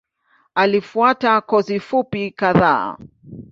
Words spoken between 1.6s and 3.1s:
fupi kadhaa.